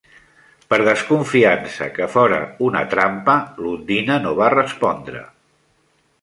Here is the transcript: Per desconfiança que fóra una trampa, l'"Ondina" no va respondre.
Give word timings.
Per 0.73 0.77
desconfiança 0.85 1.89
que 1.97 2.07
fóra 2.13 2.39
una 2.69 2.81
trampa, 2.95 3.37
l'"Ondina" 3.61 4.17
no 4.25 4.33
va 4.41 4.49
respondre. 4.57 5.23